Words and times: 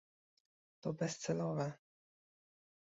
To 0.81 0.93
bezcelowe 0.99 1.67